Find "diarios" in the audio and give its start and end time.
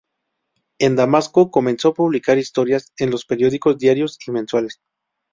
3.77-4.17